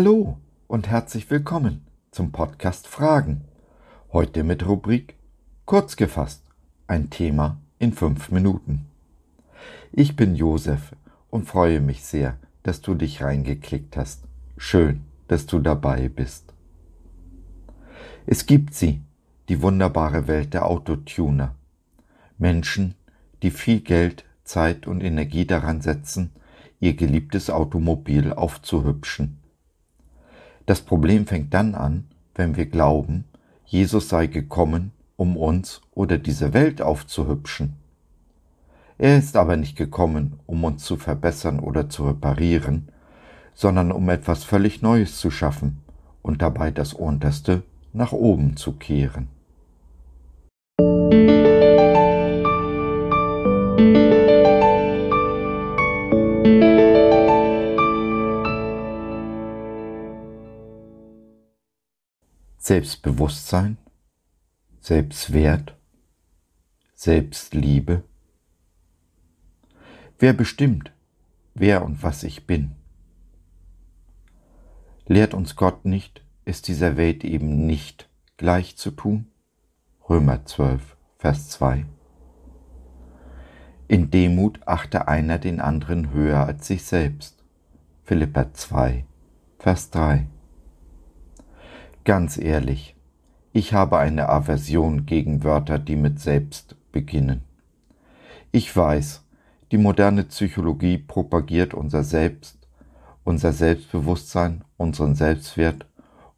[0.00, 0.38] Hallo
[0.68, 3.40] und herzlich willkommen zum Podcast Fragen.
[4.12, 5.16] Heute mit Rubrik
[5.64, 6.44] Kurz gefasst,
[6.86, 8.86] ein Thema in fünf Minuten.
[9.90, 10.94] Ich bin Josef
[11.30, 14.22] und freue mich sehr, dass du dich reingeklickt hast.
[14.56, 16.54] Schön, dass du dabei bist.
[18.24, 19.02] Es gibt sie,
[19.48, 21.56] die wunderbare Welt der Autotuner.
[22.38, 22.94] Menschen,
[23.42, 26.30] die viel Geld, Zeit und Energie daran setzen,
[26.78, 29.38] ihr geliebtes Automobil aufzuhübschen.
[30.68, 32.04] Das Problem fängt dann an,
[32.34, 33.24] wenn wir glauben,
[33.64, 37.76] Jesus sei gekommen, um uns oder diese Welt aufzuhübschen.
[38.98, 42.90] Er ist aber nicht gekommen, um uns zu verbessern oder zu reparieren,
[43.54, 45.78] sondern um etwas völlig Neues zu schaffen
[46.20, 47.62] und dabei das Unterste
[47.94, 49.28] nach oben zu kehren.
[62.68, 63.78] Selbstbewusstsein,
[64.78, 65.74] Selbstwert,
[66.94, 68.04] Selbstliebe.
[70.18, 70.92] Wer bestimmt,
[71.54, 72.72] wer und was ich bin?
[75.06, 79.28] Lehrt uns Gott nicht, es dieser Welt eben nicht gleich zu tun?
[80.06, 81.86] Römer 12, Vers 2.
[83.88, 87.42] In Demut achte einer den anderen höher als sich selbst.
[88.04, 89.06] Philippa 2,
[89.58, 90.26] Vers 3.
[92.08, 92.96] Ganz ehrlich,
[93.52, 97.42] ich habe eine Aversion gegen Wörter, die mit selbst beginnen.
[98.50, 99.26] Ich weiß,
[99.70, 102.66] die moderne Psychologie propagiert unser Selbst,
[103.24, 105.84] unser Selbstbewusstsein, unseren Selbstwert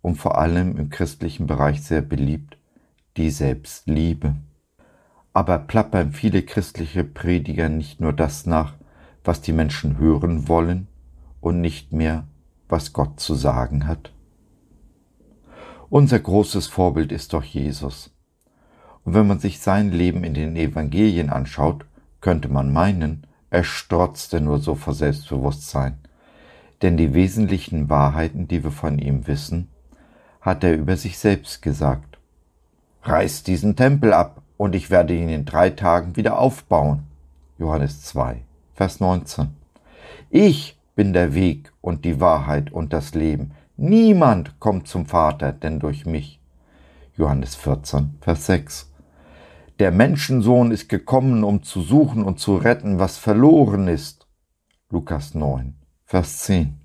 [0.03, 2.59] und vor allem im christlichen Bereich sehr beliebt,
[3.17, 4.35] die Selbstliebe.
[5.33, 8.75] Aber plappern viele christliche Prediger nicht nur das nach,
[9.23, 10.89] was die Menschen hören wollen
[11.41, 12.27] und nicht mehr,
[12.69, 14.13] was Gott zu sagen hat?
[15.91, 18.13] Unser großes Vorbild ist doch Jesus.
[19.05, 21.85] Und wenn man sich sein Leben in den Evangelien anschaut,
[22.21, 25.99] könnte man meinen, er strotzte nur so vor Selbstbewusstsein.
[26.81, 29.69] Denn die wesentlichen Wahrheiten, die wir von ihm wissen,
[30.41, 32.19] hat er über sich selbst gesagt.
[33.03, 37.03] Reißt diesen Tempel ab, und ich werde ihn in drei Tagen wieder aufbauen.
[37.59, 38.43] Johannes 2,
[38.75, 39.49] Vers 19.
[40.29, 43.51] Ich bin der Weg und die Wahrheit und das Leben.
[43.83, 46.39] Niemand kommt zum Vater, denn durch mich.
[47.17, 48.93] Johannes 14, Vers 6.
[49.79, 54.29] Der Menschensohn ist gekommen, um zu suchen und zu retten, was verloren ist.
[54.91, 56.79] Lukas 9, Vers 10.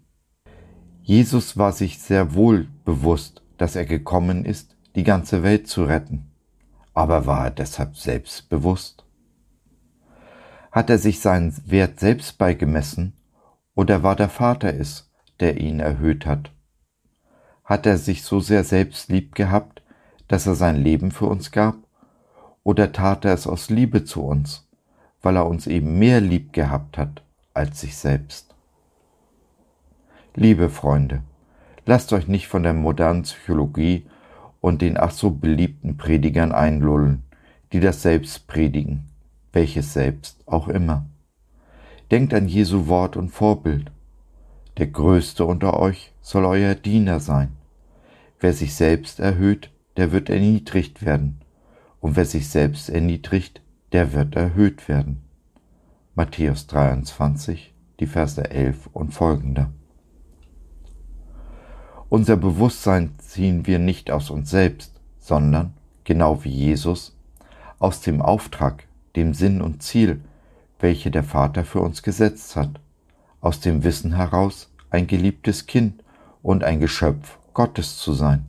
[1.01, 6.31] Jesus war sich sehr wohl bewusst, dass er gekommen ist, die ganze Welt zu retten.
[6.94, 9.03] Aber war er deshalb selbstbewusst?
[10.72, 13.17] Hat er sich seinen Wert selbst beigemessen
[13.75, 16.55] oder war der Vater es, der ihn erhöht hat?
[17.66, 19.81] Hat er sich so sehr selbst lieb gehabt,
[20.28, 21.76] dass er sein Leben für uns gab?
[22.64, 24.68] Oder tat er es aus Liebe zu uns,
[25.24, 27.24] weil er uns eben mehr lieb gehabt hat
[27.56, 28.54] als sich selbst?
[30.36, 31.24] Liebe Freunde,
[31.88, 34.06] lasst euch nicht von der modernen Psychologie
[34.62, 37.24] und den ach so beliebten Predigern einlullen,
[37.72, 39.09] die das Selbst predigen,
[39.54, 41.06] welches Selbst auch immer.
[42.12, 43.92] Denkt an Jesu Wort und Vorbild.
[44.78, 47.55] Der Größte unter euch soll euer Diener sein.
[48.45, 51.41] Wer sich selbst erhöht, der wird erniedrigt werden.
[52.00, 55.23] Und wer sich selbst erniedrigt, der wird erhöht werden.
[56.13, 59.72] Matthäus 23, die Verse 11 und folgende.
[62.07, 65.73] Unser Bewusstsein ziehen wir nicht aus uns selbst, sondern,
[66.03, 67.17] genau wie Jesus,
[67.79, 68.83] aus dem Auftrag,
[69.16, 70.22] dem Sinn und Ziel,
[70.77, 72.79] welche der Vater für uns gesetzt hat
[73.41, 76.03] aus dem Wissen heraus, ein geliebtes Kind
[76.44, 78.46] und ein Geschöpf Gottes zu sein.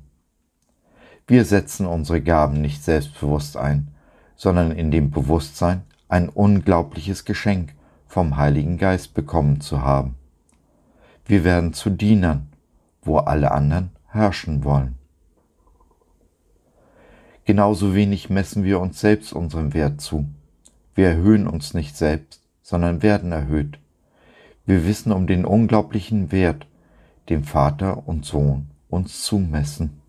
[1.28, 3.88] Wir setzen unsere Gaben nicht selbstbewusst ein,
[4.34, 7.72] sondern in dem Bewusstsein, ein unglaubliches Geschenk
[8.08, 10.16] vom Heiligen Geist bekommen zu haben.
[11.24, 12.48] Wir werden zu Dienern,
[13.02, 14.96] wo alle anderen herrschen wollen.
[17.44, 20.26] Genauso wenig messen wir uns selbst unseren Wert zu.
[20.96, 23.78] Wir erhöhen uns nicht selbst, sondern werden erhöht.
[24.64, 26.66] Wir wissen um den unglaublichen Wert,
[27.28, 30.00] den Vater und Sohn uns zumessen.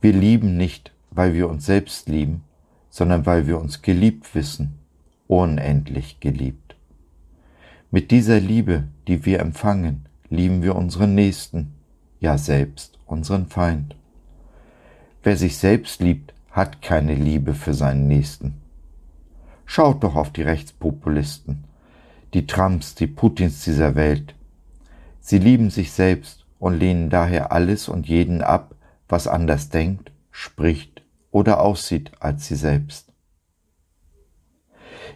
[0.00, 2.44] Wir lieben nicht, weil wir uns selbst lieben,
[2.90, 4.78] sondern weil wir uns geliebt wissen,
[5.26, 6.76] unendlich geliebt.
[7.90, 11.74] Mit dieser Liebe, die wir empfangen, lieben wir unseren Nächsten,
[12.20, 13.96] ja selbst unseren Feind.
[15.22, 18.60] Wer sich selbst liebt, hat keine Liebe für seinen Nächsten.
[19.64, 21.64] Schaut doch auf die Rechtspopulisten,
[22.34, 24.35] die Trumps, die Putins dieser Welt.
[25.28, 28.76] Sie lieben sich selbst und lehnen daher alles und jeden ab,
[29.08, 31.02] was anders denkt, spricht
[31.32, 33.12] oder aussieht als sie selbst.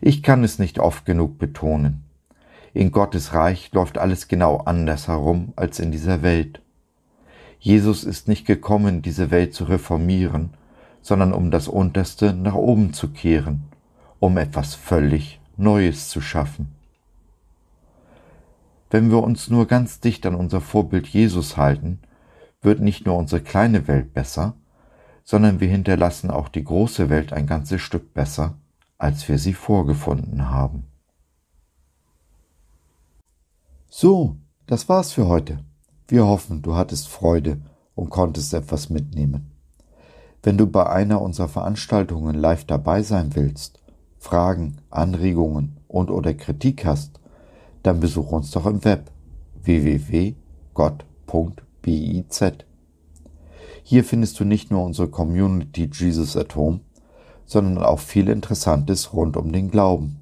[0.01, 2.03] Ich kann es nicht oft genug betonen.
[2.75, 6.61] In Gottes Reich läuft alles genau anders herum als in dieser Welt.
[7.61, 10.55] Jesus ist nicht gekommen, diese Welt zu reformieren,
[11.03, 13.63] sondern um das Unterste nach oben zu kehren,
[14.19, 16.80] um etwas völlig Neues zu schaffen.
[18.91, 22.01] Wenn wir uns nur ganz dicht an unser Vorbild Jesus halten,
[22.61, 24.55] wird nicht nur unsere kleine Welt besser,
[25.23, 28.59] sondern wir hinterlassen auch die große Welt ein ganzes Stück besser,
[28.99, 30.85] als wir sie vorgefunden haben.
[33.89, 35.65] So, das war's für heute.
[36.09, 37.61] Wir hoffen, du hattest Freude
[37.95, 39.53] und konntest etwas mitnehmen.
[40.43, 43.81] Wenn du bei einer unserer Veranstaltungen live dabei sein willst,
[44.19, 47.20] Fragen, Anregungen und oder Kritik hast,
[47.83, 49.11] dann besuch uns doch im Web
[49.63, 50.35] www.gott.biz.
[53.83, 56.81] Hier findest du nicht nur unsere Community Jesus at Home,
[57.47, 60.21] sondern auch viel Interessantes rund um den Glauben.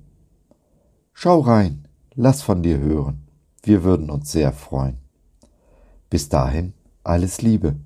[1.12, 3.26] Schau rein, lass von dir hören.
[3.62, 4.98] Wir würden uns sehr freuen.
[6.10, 6.72] Bis dahin,
[7.04, 7.76] alles Liebe,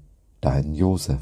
[0.40, 1.20] dein Josef.